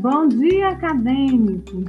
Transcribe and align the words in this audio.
Bom 0.00 0.28
dia, 0.28 0.68
acadêmico! 0.68 1.84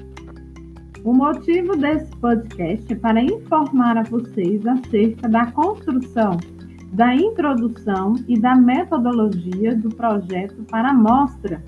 O 1.04 1.14
motivo 1.14 1.76
desse 1.76 2.10
podcast 2.16 2.92
é 2.92 2.96
para 2.96 3.22
informar 3.22 4.00
a 4.00 4.02
vocês 4.02 4.66
acerca 4.66 5.30
da 5.30 5.52
construção, 5.52 6.38
da 6.92 7.14
introdução 7.14 8.16
e 8.28 8.40
da 8.40 8.56
metodologia 8.56 9.76
do 9.76 9.90
projeto 9.90 10.64
para 10.72 10.90
a 10.90 10.94
mostra 10.94 11.64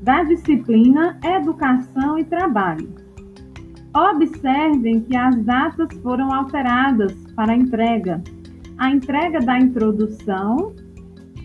da 0.00 0.22
disciplina 0.22 1.18
Educação 1.24 2.16
e 2.20 2.24
Trabalho. 2.24 2.88
Observem 3.92 5.00
que 5.00 5.16
as 5.16 5.42
datas 5.42 5.92
foram 6.04 6.32
alteradas 6.32 7.12
para 7.34 7.50
a 7.50 7.56
entrega. 7.56 8.22
A 8.78 8.92
entrega 8.92 9.40
da 9.40 9.58
introdução 9.58 10.72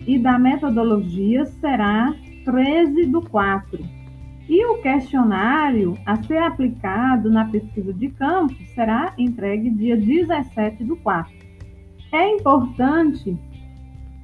e 0.06 0.16
da 0.20 0.38
metodologia 0.38 1.44
será 1.46 2.14
13 2.44 3.06
do 3.06 3.22
4. 3.22 4.05
E 4.48 4.64
o 4.64 4.80
questionário 4.80 5.98
a 6.06 6.22
ser 6.22 6.38
aplicado 6.38 7.30
na 7.30 7.46
pesquisa 7.46 7.92
de 7.92 8.08
campo 8.10 8.54
será 8.74 9.12
entregue 9.18 9.70
dia 9.70 9.96
17 9.96 10.84
do 10.84 10.96
4. 10.96 11.32
É 12.12 12.30
importante 12.30 13.36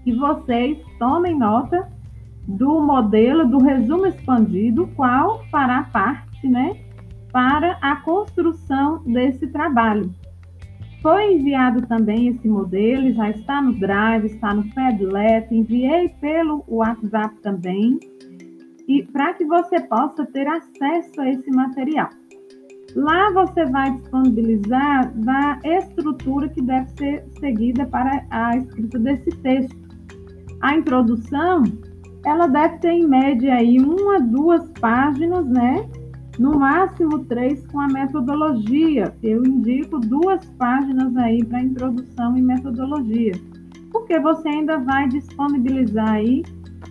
que 0.05 0.13
vocês 0.15 0.79
tomem 0.99 1.37
nota 1.37 1.89
do 2.47 2.81
modelo 2.81 3.47
do 3.49 3.59
resumo 3.59 4.07
expandido, 4.07 4.89
qual 4.97 5.45
fará 5.47 5.85
parte, 5.85 6.49
né, 6.49 6.77
para 7.33 7.79
a 7.81 7.97
construção 7.97 9.03
desse 9.05 9.47
trabalho. 9.49 10.13
Foi 11.01 11.35
enviado 11.35 11.85
também 11.87 12.29
esse 12.29 12.49
modelo, 12.49 13.13
já 13.13 13.31
está 13.31 13.61
no 13.61 13.73
Drive, 13.73 14.27
está 14.27 14.55
no 14.55 14.65
Padlet, 14.73 15.53
enviei 15.53 16.09
pelo 16.21 16.65
WhatsApp 16.69 17.35
também, 17.43 17.99
para 19.13 19.35
que 19.35 19.45
você 19.45 19.81
possa 19.81 20.27
ter 20.27 20.47
acesso 20.47 21.21
a 21.21 21.31
esse 21.31 21.51
material. 21.51 22.11
Lá 22.95 23.31
você 23.31 23.65
vai 23.67 23.91
disponibilizar 23.93 25.11
da 25.15 25.59
estrutura 25.65 26.49
que 26.49 26.61
deve 26.61 26.91
ser 26.91 27.25
seguida 27.41 27.87
para 27.87 28.25
a 28.31 28.57
escrita 28.57 28.99
desse 28.99 29.31
texto. 29.39 29.77
A 30.61 30.77
introdução, 30.77 31.63
ela 32.25 32.47
deve 32.47 32.79
ter 32.79 32.91
em 32.91 33.07
média 33.07 33.55
aí 33.55 33.79
uma, 33.81 34.21
duas 34.21 34.69
páginas, 34.79 35.47
né? 35.47 35.89
No 36.39 36.59
máximo 36.59 37.25
três 37.25 37.67
com 37.69 37.81
a 37.81 37.89
metodologia. 37.89 39.15
Eu 39.23 39.43
indico 39.45 39.99
duas 39.99 40.45
páginas 40.59 41.17
aí 41.17 41.43
para 41.45 41.63
introdução 41.63 42.37
e 42.37 42.43
metodologia, 42.43 43.33
porque 43.91 44.19
você 44.21 44.49
ainda 44.49 44.79
vai 44.79 45.09
disponibilizar 45.09 46.11
aí 46.11 46.43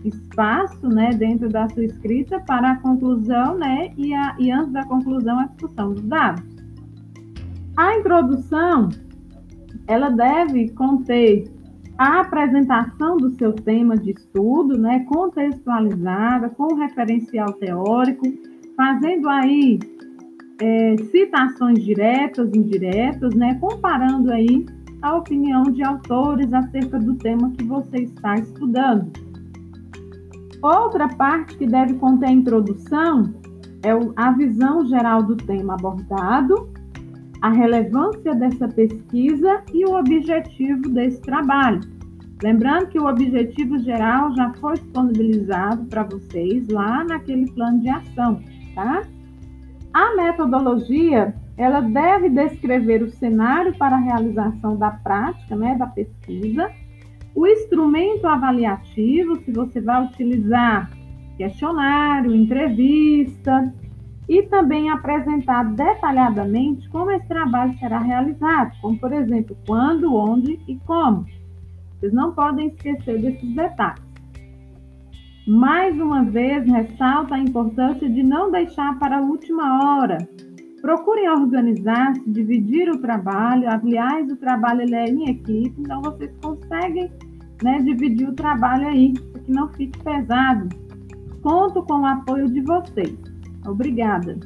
espaço, 0.04 0.88
né, 0.88 1.12
dentro 1.12 1.50
da 1.50 1.68
sua 1.70 1.86
escrita 1.86 2.40
para 2.42 2.72
a 2.72 2.76
conclusão, 2.78 3.58
né, 3.58 3.94
e, 3.98 4.14
a, 4.14 4.36
e 4.40 4.52
antes 4.52 4.72
da 4.72 4.86
conclusão 4.86 5.40
a 5.40 5.46
discussão 5.46 5.94
dos 5.94 6.04
dados. 6.04 6.44
A 7.78 7.98
introdução, 7.98 8.90
ela 9.88 10.10
deve 10.10 10.70
conter 10.70 11.46
a 11.98 12.22
apresentação 12.22 13.18
do 13.18 13.30
seu 13.32 13.54
tema 13.54 13.96
de 13.96 14.12
estudo, 14.12 14.78
né, 14.78 15.06
contextualizada, 15.08 16.50
com 16.50 16.76
referencial 16.76 17.54
teórico, 17.54 18.26
fazendo 18.76 19.30
aí 19.30 19.80
é, 20.60 20.96
citações 21.12 21.84
diretas, 21.84 22.54
indiretas, 22.54 23.34
né, 23.36 23.56
comparando 23.60 24.32
aí 24.32 24.66
a 25.02 25.16
opinião 25.16 25.64
de 25.64 25.84
autores 25.84 26.52
acerca 26.54 27.00
do 27.00 27.16
tema 27.16 27.52
que 27.52 27.64
você 27.64 28.04
está 28.04 28.36
estudando. 28.36 29.12
Outra 30.62 31.08
parte 31.08 31.58
que 31.58 31.66
deve 31.66 31.96
conter 31.96 32.30
a 32.30 32.32
introdução 32.32 33.34
é 33.84 33.92
a 34.16 34.32
visão 34.32 34.86
geral 34.86 35.24
do 35.24 35.36
tema 35.36 35.74
abordado, 35.74 36.70
a 37.42 37.50
relevância 37.50 38.36
dessa 38.36 38.68
pesquisa 38.68 39.64
e 39.74 39.84
o 39.86 39.98
objetivo 39.98 40.90
desse 40.90 41.20
trabalho. 41.22 41.82
Lembrando 42.44 42.88
que 42.88 43.00
o 43.00 43.08
objetivo 43.08 43.80
geral 43.80 44.36
já 44.36 44.54
foi 44.56 44.74
disponibilizado 44.74 45.86
para 45.86 46.04
vocês 46.04 46.68
lá 46.68 47.04
naquele 47.04 47.52
plano 47.52 47.80
de 47.82 47.90
ação, 47.90 48.42
tá? 48.76 49.04
A 49.94 50.16
metodologia, 50.16 51.36
ela 51.58 51.82
deve 51.82 52.30
descrever 52.30 53.04
o 53.04 53.10
cenário 53.10 53.76
para 53.78 53.96
a 53.96 54.00
realização 54.00 54.76
da 54.76 54.92
prática, 54.92 55.56
né, 55.56 55.76
da 55.76 55.88
pesquisa, 55.88 56.72
o 57.34 57.48
instrumento 57.48 58.28
avaliativo, 58.28 59.38
se 59.44 59.52
você 59.52 59.80
vai 59.80 60.06
utilizar 60.06 60.92
questionário, 61.38 62.36
entrevista, 62.36 63.74
e 64.32 64.44
também 64.44 64.90
apresentar 64.90 65.64
detalhadamente 65.76 66.88
como 66.90 67.12
esse 67.12 67.28
trabalho 67.28 67.78
será 67.80 68.00
realizado, 68.00 68.72
como, 68.82 68.98
por 68.98 69.12
exemplo, 69.12 69.58
quando, 69.68 70.16
onde 70.16 70.60
e 70.68 70.78
como. 70.86 71.26
Vocês 72.00 72.14
não 72.14 72.32
podem 72.32 72.68
esquecer 72.68 73.20
desses 73.20 73.56
detalhes. 73.56 74.02
Mais 75.46 76.00
uma 76.00 76.24
vez, 76.24 76.66
ressalta 76.66 77.36
a 77.36 77.40
importância 77.40 78.10
de 78.10 78.24
não 78.24 78.50
deixar 78.50 78.98
para 79.00 79.18
a 79.18 79.22
última 79.22 79.98
hora. 80.00 80.18
Procurem 80.82 81.30
organizar-se, 81.30 82.30
dividir 82.30 82.90
o 82.90 82.98
trabalho. 82.98 83.70
Aliás, 83.70 84.32
o 84.32 84.36
trabalho 84.36 84.82
ele 84.82 84.96
é 84.96 85.06
em 85.06 85.30
equipe, 85.30 85.76
então 85.80 86.02
vocês 86.02 86.32
conseguem 86.42 87.12
né, 87.64 87.80
dividir 87.80 88.28
o 88.28 88.34
trabalho 88.34 88.88
aí, 88.88 89.14
para 89.14 89.42
que 89.42 89.52
não 89.52 89.70
fique 89.70 89.98
pesado. 90.04 90.70
Conto 91.44 91.84
com 91.84 92.02
o 92.02 92.06
apoio 92.06 92.50
de 92.50 92.62
vocês. 92.62 93.16
Obrigada. 93.66 94.40